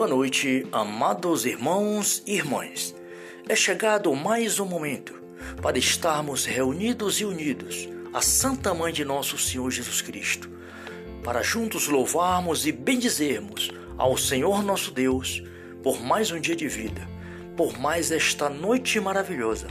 Boa 0.00 0.08
noite, 0.08 0.66
amados 0.72 1.44
irmãos 1.44 2.22
e 2.26 2.36
irmãs. 2.36 2.96
É 3.46 3.54
chegado 3.54 4.16
mais 4.16 4.58
um 4.58 4.64
momento 4.64 5.12
para 5.60 5.78
estarmos 5.78 6.46
reunidos 6.46 7.20
e 7.20 7.26
unidos 7.26 7.86
à 8.10 8.22
Santa 8.22 8.72
Mãe 8.72 8.94
de 8.94 9.04
nosso 9.04 9.36
Senhor 9.36 9.70
Jesus 9.70 10.00
Cristo, 10.00 10.48
para 11.22 11.42
juntos 11.42 11.86
louvarmos 11.86 12.66
e 12.66 12.72
bendizermos 12.72 13.70
ao 13.98 14.16
Senhor 14.16 14.62
nosso 14.62 14.90
Deus 14.90 15.42
por 15.82 16.00
mais 16.00 16.30
um 16.30 16.40
dia 16.40 16.56
de 16.56 16.66
vida, 16.66 17.06
por 17.54 17.78
mais 17.78 18.10
esta 18.10 18.48
noite 18.48 18.98
maravilhosa, 18.98 19.66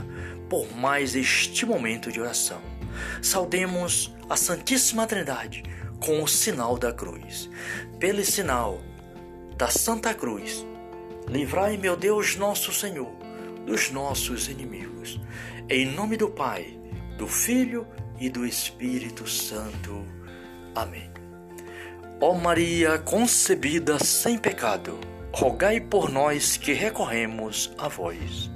por 0.48 0.72
mais 0.76 1.16
este 1.16 1.66
momento 1.66 2.12
de 2.12 2.20
oração. 2.20 2.62
Saudemos 3.20 4.14
a 4.28 4.36
Santíssima 4.36 5.08
Trindade 5.08 5.64
com 5.98 6.22
o 6.22 6.28
sinal 6.28 6.78
da 6.78 6.92
cruz. 6.92 7.50
Pelo 7.98 8.24
sinal 8.24 8.80
da 9.60 9.68
Santa 9.68 10.14
Cruz, 10.14 10.66
livrai, 11.28 11.76
meu 11.76 11.94
Deus, 11.94 12.34
nosso 12.34 12.72
Senhor, 12.72 13.12
dos 13.66 13.90
nossos 13.90 14.48
inimigos. 14.48 15.20
Em 15.68 15.84
nome 15.84 16.16
do 16.16 16.30
Pai, 16.30 16.80
do 17.18 17.28
Filho 17.28 17.86
e 18.18 18.30
do 18.30 18.46
Espírito 18.46 19.28
Santo. 19.28 20.02
Amém. 20.74 21.10
Ó 22.22 22.32
Maria 22.32 22.98
concebida 23.00 23.98
sem 24.02 24.38
pecado, 24.38 24.98
rogai 25.30 25.78
por 25.78 26.08
nós 26.08 26.56
que 26.56 26.72
recorremos 26.72 27.70
a 27.76 27.86
vós. 27.86 28.50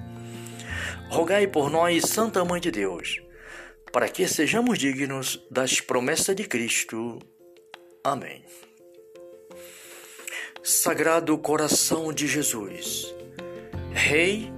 Rogai 1.10 1.46
por 1.46 1.68
nós, 1.68 2.04
Santa 2.04 2.42
Mãe 2.46 2.62
de 2.62 2.70
Deus, 2.70 3.20
para 3.92 4.08
que 4.08 4.26
sejamos 4.26 4.78
dignos 4.78 5.38
das 5.50 5.82
promessas 5.82 6.34
de 6.34 6.44
Cristo. 6.44 7.18
Amém. 8.02 8.42
Sagrado 10.66 11.36
coração 11.36 12.10
de 12.10 12.26
Jesus, 12.26 13.14
Rei 13.92 14.50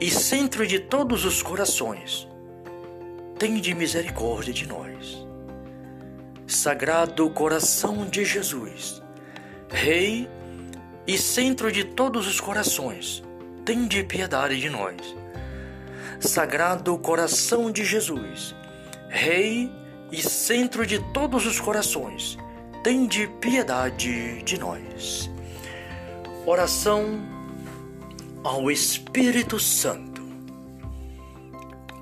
e 0.00 0.08
centro 0.08 0.64
de 0.64 0.78
todos 0.78 1.24
os 1.24 1.42
corações, 1.42 2.28
tende 3.36 3.74
misericórdia 3.74 4.54
de 4.54 4.64
nós. 4.64 5.26
Sagrado 6.46 7.28
coração 7.30 8.06
de 8.06 8.24
Jesus, 8.24 9.02
Rei 9.68 10.30
e 11.04 11.18
centro 11.18 11.72
de 11.72 11.82
todos 11.82 12.28
os 12.28 12.40
corações, 12.40 13.20
tende 13.64 14.04
piedade 14.04 14.60
de 14.60 14.70
nós. 14.70 15.16
Sagrado 16.20 16.96
coração 16.96 17.72
de 17.72 17.84
Jesus, 17.84 18.54
Rei 19.08 19.68
e 20.12 20.22
centro 20.22 20.86
de 20.86 21.00
todos 21.12 21.44
os 21.44 21.58
corações, 21.58 22.38
tende 22.84 23.26
piedade 23.40 24.42
de 24.42 24.60
nós. 24.60 25.30
Oração 26.44 27.18
ao 28.44 28.70
Espírito 28.70 29.58
Santo. 29.58 30.22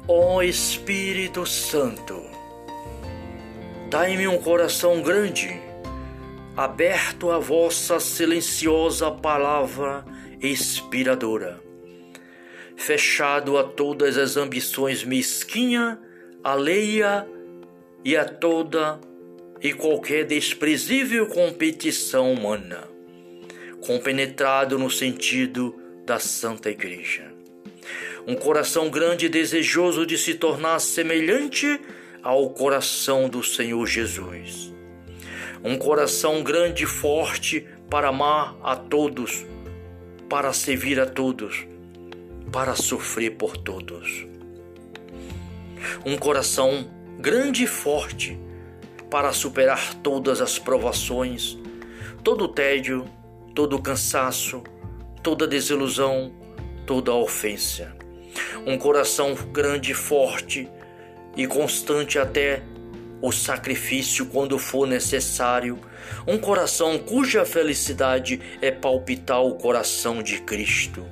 Ó 0.09 0.43
Espírito 0.43 1.47
Santo, 1.47 2.21
dai-me 3.89 4.27
um 4.27 4.39
coração 4.39 5.01
grande, 5.01 5.57
aberto 6.57 7.31
à 7.31 7.39
vossa 7.39 8.01
silenciosa 8.01 9.09
palavra 9.09 10.05
inspiradora, 10.43 11.61
fechado 12.75 13.57
a 13.57 13.63
todas 13.63 14.19
as 14.19 14.37
ambições 14.37 15.05
mesquinha, 15.05 15.97
alheia 16.43 17.25
e 18.05 18.17
a 18.17 18.25
toda 18.25 18.99
e 19.63 19.73
qualquer 19.73 20.25
desprezível 20.25 21.27
competição 21.29 22.33
humana, 22.33 22.89
compenetrado 23.81 24.77
no 24.77 24.91
sentido 24.91 25.79
da 26.05 26.19
Santa 26.19 26.69
Igreja. 26.69 27.33
Um 28.27 28.35
coração 28.35 28.91
grande 28.91 29.27
e 29.27 29.29
desejoso 29.29 30.05
de 30.05 30.19
se 30.19 30.35
tornar 30.35 30.81
semelhante 30.81 31.81
ao 32.23 32.51
coração 32.51 33.29
do 33.29 33.43
Senhor 33.43 33.87
Jesus. 33.87 34.73
Um 35.63 35.79
coração 35.79 36.43
grande 36.43 36.83
e 36.83 36.87
forte 36.87 37.65
para 37.89 38.09
amar 38.09 38.57
a 38.65 38.75
todos, 38.75 39.47
para 40.29 40.53
servir 40.53 40.99
a 40.99 41.07
todos, 41.07 41.67
para 42.51 42.75
sofrer 42.75 43.31
por 43.37 43.57
todos. 43.57 44.27
Um 46.05 46.17
coração 46.17 46.91
grande 47.19 47.65
e 47.65 47.67
forte 47.67 48.39
para 49.13 49.31
superar 49.35 49.93
todas 49.97 50.41
as 50.41 50.59
provações, 50.59 51.59
todo 52.25 52.47
o 52.47 52.49
tédio, 52.49 53.05
todo 53.55 53.77
o 53.77 53.83
cansaço, 53.83 54.63
toda 55.23 55.47
desilusão, 55.47 56.33
toda 56.87 57.13
ofensa. 57.13 57.95
Um 58.67 58.79
coração 58.79 59.35
grande, 59.53 59.93
forte 59.93 60.67
e 61.37 61.47
constante 61.47 62.19
até 62.19 62.63
o 63.21 63.31
sacrifício 63.31 64.25
quando 64.25 64.59
for 64.59 64.87
necessário. 64.87 65.79
Um 66.27 66.39
coração 66.39 66.99
cuja 66.99 67.45
felicidade 67.45 68.41
é 68.63 68.71
palpitar 68.71 69.43
o 69.43 69.57
coração 69.57 70.23
de 70.23 70.41
Cristo 70.41 71.05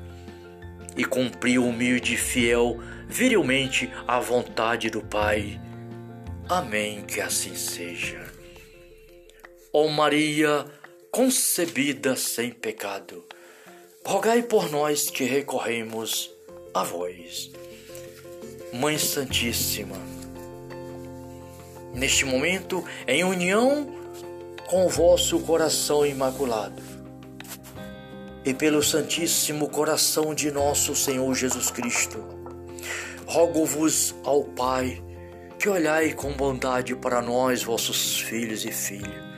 e 0.96 1.04
cumprir 1.04 1.58
humilde 1.58 2.14
e 2.14 2.16
fiel, 2.16 2.80
virilmente, 3.06 3.92
a 4.08 4.18
vontade 4.18 4.88
do 4.88 5.02
Pai. 5.02 5.60
Amém, 6.50 7.02
que 7.02 7.20
assim 7.20 7.54
seja. 7.54 8.20
Ó 9.72 9.86
Maria, 9.86 10.66
concebida 11.08 12.16
sem 12.16 12.50
pecado, 12.50 13.24
rogai 14.04 14.42
por 14.42 14.68
nós 14.68 15.08
que 15.08 15.22
recorremos 15.22 16.28
a 16.74 16.82
vós. 16.82 17.52
Mãe 18.72 18.98
Santíssima, 18.98 19.94
neste 21.94 22.24
momento, 22.24 22.84
em 23.06 23.22
união 23.22 23.86
com 24.66 24.86
o 24.86 24.88
vosso 24.88 25.38
coração 25.42 26.04
imaculado 26.04 26.82
e 28.44 28.52
pelo 28.52 28.82
Santíssimo 28.82 29.68
Coração 29.68 30.34
de 30.34 30.50
nosso 30.50 30.96
Senhor 30.96 31.32
Jesus 31.32 31.70
Cristo, 31.70 32.18
rogo-vos 33.24 34.16
ao 34.24 34.42
Pai 34.42 35.00
que 35.60 35.68
olhai 35.68 36.12
com 36.12 36.32
bondade 36.32 36.96
para 36.96 37.22
nós, 37.22 37.62
vossos 37.62 38.18
filhos 38.20 38.64
e 38.64 38.72
filhas 38.72 39.30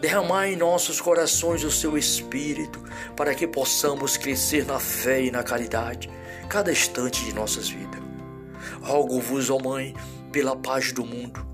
Derramai 0.00 0.52
em 0.52 0.56
nossos 0.56 1.00
corações 1.00 1.64
o 1.64 1.70
seu 1.70 1.96
Espírito, 1.96 2.82
para 3.16 3.34
que 3.34 3.46
possamos 3.46 4.16
crescer 4.16 4.66
na 4.66 4.78
fé 4.78 5.22
e 5.22 5.30
na 5.30 5.42
caridade, 5.42 6.10
cada 6.48 6.70
instante 6.70 7.24
de 7.24 7.34
nossas 7.34 7.68
vidas. 7.68 8.00
Rogo-vos, 8.82 9.48
ó 9.48 9.58
Mãe, 9.58 9.94
pela 10.30 10.54
paz 10.54 10.92
do 10.92 11.04
mundo, 11.04 11.46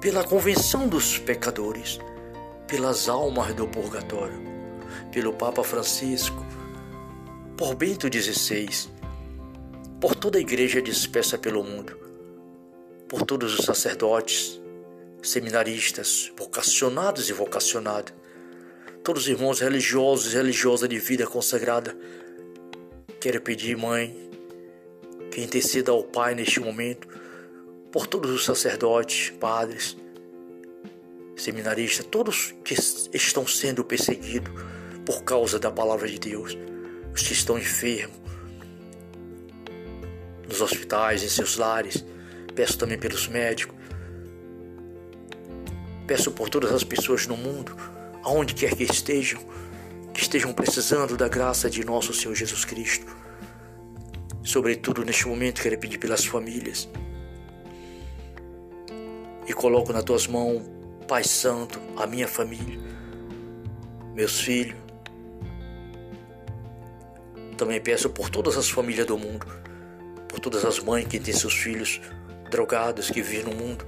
pela 0.00 0.24
convenção 0.24 0.88
dos 0.88 1.18
pecadores, 1.18 2.00
pelas 2.66 3.08
almas 3.08 3.54
do 3.54 3.66
purgatório, 3.68 4.42
pelo 5.12 5.32
Papa 5.32 5.62
Francisco, 5.62 6.44
por 7.56 7.74
Bento 7.74 8.08
XVI, 8.12 8.88
por 10.00 10.14
toda 10.14 10.38
a 10.38 10.40
igreja 10.40 10.82
dispersa 10.82 11.38
pelo 11.38 11.62
mundo, 11.62 12.07
por 13.08 13.22
todos 13.22 13.58
os 13.58 13.64
sacerdotes, 13.64 14.60
seminaristas, 15.22 16.30
vocacionados 16.36 17.30
e 17.30 17.32
vocacionadas, 17.32 18.12
todos 19.02 19.22
os 19.22 19.28
irmãos 19.28 19.60
religiosos 19.60 20.32
e 20.32 20.36
religiosas 20.36 20.88
de 20.88 20.98
vida 20.98 21.26
consagrada. 21.26 21.96
Quero 23.20 23.40
pedir, 23.40 23.76
Mãe, 23.76 24.30
que 25.30 25.40
interceda 25.40 25.90
ao 25.90 26.04
Pai 26.04 26.34
neste 26.34 26.60
momento 26.60 27.08
por 27.90 28.06
todos 28.06 28.30
os 28.30 28.44
sacerdotes, 28.44 29.30
padres, 29.40 29.96
seminaristas, 31.36 32.04
todos 32.06 32.54
que 32.64 32.74
estão 33.14 33.46
sendo 33.46 33.84
perseguidos 33.84 34.52
por 35.06 35.22
causa 35.22 35.58
da 35.58 35.70
palavra 35.70 36.06
de 36.06 36.18
Deus, 36.18 36.56
os 37.14 37.22
que 37.22 37.32
estão 37.32 37.58
enfermos, 37.58 38.18
nos 40.46 40.60
hospitais, 40.60 41.22
em 41.22 41.28
seus 41.28 41.56
lares. 41.56 42.04
Peço 42.58 42.76
também 42.76 42.98
pelos 42.98 43.28
médicos, 43.28 43.76
Peço 46.08 46.32
por 46.32 46.48
todas 46.50 46.72
as 46.72 46.82
pessoas 46.82 47.24
no 47.24 47.36
mundo, 47.36 47.76
aonde 48.24 48.52
quer 48.52 48.74
que 48.74 48.82
estejam, 48.82 49.40
que 50.12 50.20
estejam 50.20 50.52
precisando 50.52 51.16
da 51.16 51.28
graça 51.28 51.70
de 51.70 51.84
nosso 51.84 52.12
Senhor 52.12 52.34
Jesus 52.34 52.64
Cristo. 52.64 53.06
Sobretudo 54.42 55.04
neste 55.04 55.28
momento, 55.28 55.62
quero 55.62 55.78
pedir 55.78 55.98
pelas 55.98 56.24
famílias. 56.24 56.88
E 59.46 59.52
coloco 59.52 59.92
nas 59.92 60.02
tuas 60.02 60.26
mãos, 60.26 60.60
Pai 61.06 61.22
Santo, 61.22 61.80
a 61.96 62.08
minha 62.08 62.26
família, 62.26 62.80
meus 64.16 64.40
filhos. 64.40 64.76
Também 67.56 67.80
peço 67.80 68.10
por 68.10 68.28
todas 68.28 68.56
as 68.56 68.68
famílias 68.68 69.06
do 69.06 69.16
mundo, 69.16 69.46
por 70.26 70.40
todas 70.40 70.64
as 70.64 70.80
mães 70.80 71.06
que 71.06 71.20
têm 71.20 71.32
seus 71.32 71.54
filhos 71.54 72.00
drogados, 72.48 73.10
que 73.10 73.22
vivem 73.22 73.44
no 73.44 73.54
mundo 73.54 73.84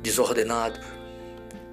desordenado, 0.00 0.78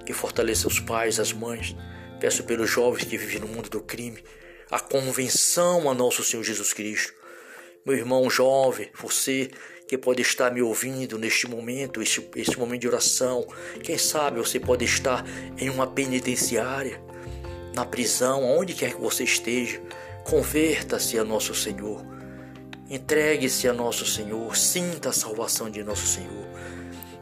que 0.06 0.12
fortaleça 0.12 0.66
os 0.66 0.80
pais, 0.80 1.20
as 1.20 1.32
mães. 1.32 1.76
Peço 2.18 2.44
pelos 2.44 2.70
jovens 2.70 3.04
que 3.04 3.18
vivem 3.18 3.40
no 3.40 3.48
mundo 3.48 3.68
do 3.68 3.80
crime, 3.80 4.22
a 4.70 4.80
convenção 4.80 5.90
a 5.90 5.94
nosso 5.94 6.22
Senhor 6.24 6.42
Jesus 6.42 6.72
Cristo. 6.72 7.12
Meu 7.84 7.96
irmão 7.96 8.30
jovem, 8.30 8.90
você 8.94 9.50
que 9.88 9.98
pode 9.98 10.22
estar 10.22 10.50
me 10.50 10.62
ouvindo 10.62 11.18
neste 11.18 11.46
momento, 11.46 12.00
este, 12.00 12.26
este 12.36 12.58
momento 12.58 12.80
de 12.80 12.88
oração, 12.88 13.46
quem 13.82 13.98
sabe 13.98 14.38
você 14.38 14.58
pode 14.58 14.84
estar 14.84 15.24
em 15.58 15.68
uma 15.68 15.86
penitenciária, 15.86 17.02
na 17.74 17.84
prisão, 17.84 18.44
onde 18.44 18.72
quer 18.72 18.94
que 18.94 19.00
você 19.00 19.24
esteja, 19.24 19.82
converta-se 20.24 21.18
a 21.18 21.24
nosso 21.24 21.54
Senhor. 21.54 22.02
Entregue-se 22.92 23.66
a 23.66 23.72
nosso 23.72 24.04
Senhor, 24.04 24.54
sinta 24.54 25.08
a 25.08 25.12
salvação 25.14 25.70
de 25.70 25.82
nosso 25.82 26.06
Senhor. 26.06 26.46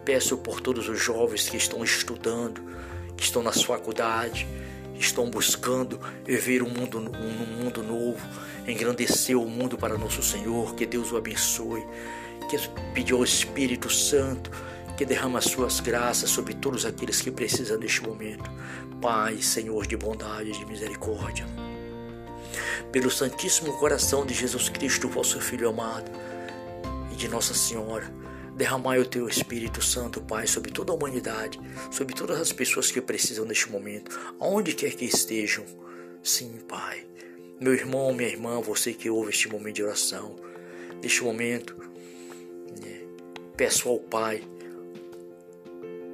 Peço 0.05 0.37
por 0.37 0.61
todos 0.61 0.88
os 0.88 1.00
jovens 1.00 1.49
que 1.49 1.56
estão 1.56 1.84
estudando, 1.84 2.61
que 3.17 3.22
estão 3.22 3.40
nas 3.40 3.62
faculdades, 3.62 4.49
estão 4.99 5.31
buscando 5.31 6.00
viver 6.26 6.64
um 6.64 6.69
mundo, 6.69 6.99
um 6.99 7.62
mundo 7.62 7.84
novo, 7.84 8.19
engrandecer 8.67 9.38
o 9.38 9.49
mundo 9.49 9.78
para 9.78 9.96
nosso 9.96 10.25
Senhor. 10.25 10.75
Que 10.75 10.84
Deus 10.84 11.12
o 11.12 11.17
abençoe. 11.17 11.87
Que 12.50 12.58
pedir 12.93 13.12
ao 13.12 13.22
Espírito 13.22 13.88
Santo 13.88 14.50
que 14.96 15.06
derrama 15.06 15.38
as 15.38 15.44
suas 15.44 15.78
graças 15.78 16.31
sobre 16.31 16.52
todos 16.52 16.84
aqueles 16.84 17.20
que 17.20 17.31
precisam 17.31 17.78
neste 17.78 18.02
momento. 18.02 18.50
Pai, 19.00 19.40
Senhor 19.40 19.87
de 19.87 19.96
bondade 19.96 20.50
e 20.50 20.52
de 20.52 20.67
misericórdia 20.67 21.46
pelo 22.91 23.11
Santíssimo 23.11 23.76
Coração 23.79 24.25
de 24.26 24.35
Jesus 24.35 24.69
Cristo, 24.69 25.08
vosso 25.08 25.41
Filho 25.41 25.69
amado, 25.69 26.11
e 27.12 27.17
de 27.17 27.29
Nossa 27.29 27.55
Senhora, 27.55 28.12
derramai 28.56 28.99
o 28.99 29.06
teu 29.06 29.29
Espírito 29.29 29.82
Santo, 29.82 30.20
Pai, 30.20 30.47
sobre 30.47 30.70
toda 30.70 30.93
a 30.93 30.94
humanidade, 30.94 31.58
sobre 31.91 32.14
todas 32.14 32.41
as 32.41 32.52
pessoas 32.52 32.91
que 32.91 33.00
precisam 33.00 33.44
neste 33.44 33.70
momento, 33.70 34.19
aonde 34.38 34.75
quer 34.75 34.94
que 34.94 35.05
estejam. 35.05 35.64
Sim, 36.23 36.58
Pai. 36.69 37.06
Meu 37.61 37.73
irmão, 37.75 38.12
minha 38.12 38.29
irmã, 38.29 38.61
você 38.61 38.93
que 38.93 39.08
ouve 39.11 39.31
este 39.31 39.49
momento 39.49 39.76
de 39.76 39.82
oração, 39.82 40.37
neste 41.03 41.23
momento, 41.23 41.76
né, 42.82 43.00
peço 43.56 43.88
ao 43.88 43.99
Pai 43.99 44.43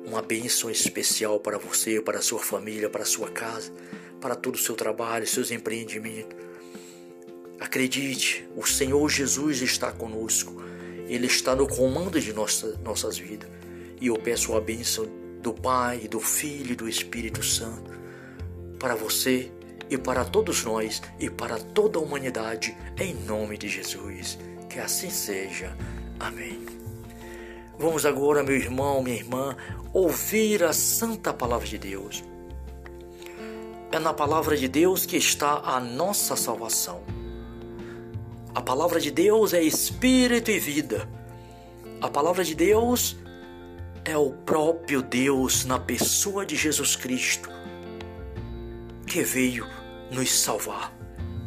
uma 0.06 0.22
bênção 0.22 0.70
especial 0.70 1.40
para 1.40 1.58
você, 1.58 2.00
para 2.00 2.18
a 2.18 2.22
sua 2.22 2.38
família, 2.38 2.88
para 2.88 3.02
a 3.02 3.06
sua 3.06 3.28
casa, 3.28 3.72
para 4.26 4.34
todo 4.34 4.56
o 4.56 4.58
seu 4.58 4.74
trabalho, 4.74 5.24
seus 5.24 5.52
empreendimentos. 5.52 6.36
Acredite, 7.60 8.44
o 8.56 8.66
Senhor 8.66 9.08
Jesus 9.08 9.62
está 9.62 9.92
conosco. 9.92 10.60
Ele 11.06 11.28
está 11.28 11.54
no 11.54 11.68
comando 11.68 12.20
de 12.20 12.32
nossa, 12.32 12.76
nossas 12.82 13.16
vidas. 13.16 13.48
E 14.00 14.08
eu 14.08 14.16
peço 14.16 14.56
a 14.56 14.60
bênção 14.60 15.06
do 15.40 15.54
Pai, 15.54 16.08
do 16.08 16.18
Filho 16.18 16.72
e 16.72 16.74
do 16.74 16.88
Espírito 16.88 17.40
Santo 17.44 17.88
para 18.80 18.96
você 18.96 19.52
e 19.88 19.96
para 19.96 20.24
todos 20.24 20.64
nós 20.64 21.00
e 21.20 21.30
para 21.30 21.56
toda 21.56 22.00
a 22.00 22.02
humanidade, 22.02 22.76
em 22.98 23.14
nome 23.14 23.56
de 23.56 23.68
Jesus. 23.68 24.40
Que 24.68 24.80
assim 24.80 25.08
seja. 25.08 25.76
Amém. 26.18 26.66
Vamos 27.78 28.04
agora, 28.04 28.42
meu 28.42 28.56
irmão, 28.56 29.00
minha 29.04 29.18
irmã, 29.18 29.56
ouvir 29.92 30.64
a 30.64 30.72
santa 30.72 31.32
palavra 31.32 31.68
de 31.68 31.78
Deus. 31.78 32.24
É 33.96 33.98
na 33.98 34.12
palavra 34.12 34.54
de 34.58 34.68
Deus 34.68 35.06
que 35.06 35.16
está 35.16 35.62
a 35.64 35.80
nossa 35.80 36.36
salvação. 36.36 37.02
A 38.54 38.60
palavra 38.60 39.00
de 39.00 39.10
Deus 39.10 39.54
é 39.54 39.62
espírito 39.62 40.50
e 40.50 40.58
vida. 40.58 41.08
A 42.02 42.06
palavra 42.06 42.44
de 42.44 42.54
Deus 42.54 43.16
é 44.04 44.14
o 44.14 44.32
próprio 44.32 45.00
Deus 45.00 45.64
na 45.64 45.78
pessoa 45.78 46.44
de 46.44 46.56
Jesus 46.56 46.94
Cristo 46.94 47.48
que 49.06 49.22
veio 49.22 49.66
nos 50.10 50.30
salvar. 50.30 50.94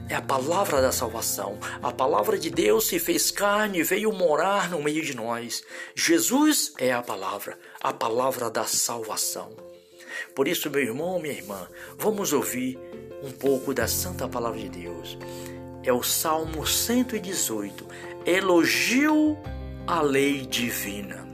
É 0.10 0.16
a 0.16 0.22
palavra 0.22 0.82
da 0.82 0.92
salvação. 0.92 1.60
A 1.84 1.92
palavra 1.92 2.36
de 2.36 2.50
Deus 2.50 2.88
se 2.88 2.98
fez 2.98 3.30
carne 3.30 3.82
e 3.82 3.84
veio 3.84 4.12
morar 4.12 4.72
no 4.72 4.82
meio 4.82 5.06
de 5.06 5.16
nós. 5.16 5.64
Jesus 5.94 6.74
é 6.80 6.92
a 6.92 7.04
palavra, 7.04 7.60
a 7.80 7.94
palavra 7.94 8.50
da 8.50 8.64
salvação. 8.64 9.69
Por 10.36 10.48
isso, 10.48 10.70
meu 10.70 10.82
irmão, 10.82 11.20
minha 11.20 11.34
irmã, 11.34 11.68
vamos 11.98 12.34
ouvir 12.34 12.80
um 13.24 13.32
pouco 13.32 13.74
da 13.74 13.88
santa 13.88 14.28
palavra 14.28 14.60
de 14.60 14.70
Deus 14.70 15.18
é 15.84 15.94
o 15.94 16.04
Salmo 16.04 16.66
118, 16.66 17.86
elogio 18.26 19.38
à 19.88 20.02
lei 20.02 20.46
divina. 20.46 21.28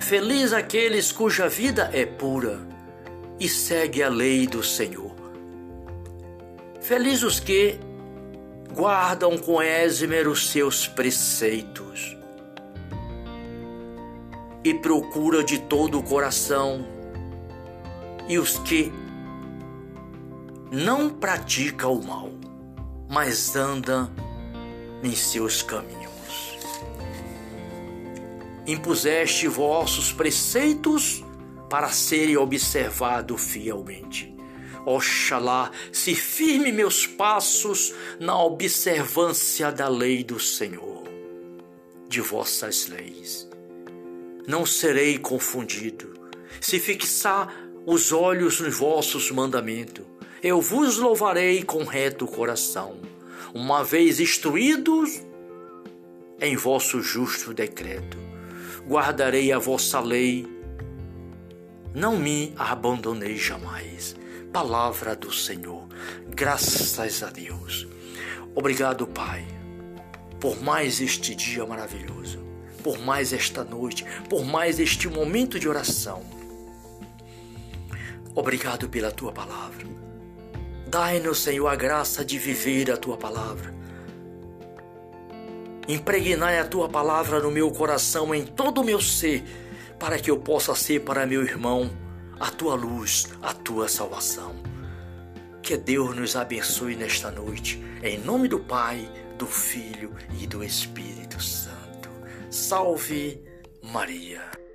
Feliz 0.00 0.52
aqueles 0.52 1.10
cuja 1.10 1.48
vida 1.48 1.90
é 1.92 2.06
pura 2.06 2.60
e 3.40 3.48
segue 3.48 4.02
a 4.02 4.08
lei 4.08 4.46
do 4.46 4.62
Senhor. 4.62 5.14
Feliz 6.80 7.22
os 7.22 7.40
que 7.40 7.78
guardam 8.72 9.36
com 9.38 9.60
esmer 9.60 10.28
os 10.28 10.50
seus 10.50 10.86
preceitos 10.86 12.16
e 14.68 14.74
procura 14.74 15.44
de 15.44 15.60
todo 15.60 16.00
o 16.00 16.02
coração, 16.02 16.84
e 18.28 18.36
os 18.36 18.58
que 18.58 18.92
não 20.72 21.08
pratica 21.08 21.86
o 21.86 22.04
mal, 22.04 22.32
mas 23.08 23.54
anda 23.54 24.10
em 25.04 25.14
seus 25.14 25.62
caminhos. 25.62 26.58
Impuseste 28.66 29.46
vossos 29.46 30.12
preceitos 30.12 31.24
para 31.70 31.90
serem 31.90 32.36
observados 32.36 33.40
fielmente. 33.40 34.34
Oxalá 34.84 35.70
se 35.92 36.16
firme 36.16 36.72
meus 36.72 37.06
passos 37.06 37.94
na 38.18 38.36
observância 38.42 39.70
da 39.70 39.86
lei 39.86 40.24
do 40.24 40.40
Senhor, 40.40 41.04
de 42.08 42.20
vossas 42.20 42.88
leis. 42.88 43.48
Não 44.46 44.64
serei 44.64 45.18
confundido 45.18 46.14
se 46.60 46.78
fixar 46.78 47.52
os 47.84 48.12
olhos 48.12 48.60
nos 48.60 48.76
vossos 48.76 49.30
mandamentos 49.30 50.06
eu 50.42 50.60
vos 50.60 50.98
louvarei 50.98 51.64
com 51.64 51.82
reto 51.82 52.24
coração, 52.24 53.00
uma 53.52 53.82
vez 53.82 54.20
instruídos 54.20 55.20
em 56.40 56.54
vosso 56.54 57.02
justo 57.02 57.52
decreto. 57.52 58.16
Guardarei 58.86 59.50
a 59.50 59.58
vossa 59.58 59.98
lei, 59.98 60.46
não 61.92 62.16
me 62.16 62.52
abandonei 62.56 63.36
jamais. 63.36 64.14
Palavra 64.52 65.16
do 65.16 65.32
Senhor, 65.32 65.88
graças 66.28 67.22
a 67.22 67.30
Deus. 67.30 67.88
Obrigado, 68.54 69.06
Pai, 69.06 69.44
por 70.38 70.62
mais 70.62 71.00
este 71.00 71.34
dia 71.34 71.66
maravilhoso, 71.66 72.38
por 72.86 73.00
mais 73.00 73.32
esta 73.32 73.64
noite, 73.64 74.06
por 74.30 74.44
mais 74.44 74.78
este 74.78 75.08
momento 75.08 75.58
de 75.58 75.68
oração. 75.68 76.22
Obrigado 78.32 78.88
pela 78.88 79.10
tua 79.10 79.32
palavra. 79.32 79.84
Dai-nos, 80.86 81.42
Senhor, 81.42 81.66
a 81.66 81.74
graça 81.74 82.24
de 82.24 82.38
viver 82.38 82.92
a 82.92 82.96
tua 82.96 83.16
palavra. 83.16 83.74
Impregnai 85.88 86.60
a 86.60 86.64
tua 86.64 86.88
palavra 86.88 87.40
no 87.40 87.50
meu 87.50 87.72
coração, 87.72 88.32
em 88.32 88.46
todo 88.46 88.82
o 88.82 88.84
meu 88.84 89.00
ser, 89.00 89.42
para 89.98 90.16
que 90.16 90.30
eu 90.30 90.38
possa 90.38 90.72
ser 90.76 91.00
para 91.00 91.26
meu 91.26 91.42
irmão 91.42 91.90
a 92.38 92.52
tua 92.52 92.76
luz, 92.76 93.26
a 93.42 93.52
tua 93.52 93.88
salvação. 93.88 94.54
Que 95.60 95.76
Deus 95.76 96.14
nos 96.14 96.36
abençoe 96.36 96.94
nesta 96.94 97.32
noite, 97.32 97.84
em 98.00 98.16
nome 98.20 98.46
do 98.46 98.60
Pai, 98.60 99.10
do 99.36 99.46
Filho 99.46 100.14
e 100.40 100.46
do 100.46 100.62
Espírito 100.62 101.42
Santo. 101.42 101.65
Salve 102.50 103.42
Maria. 103.82 104.65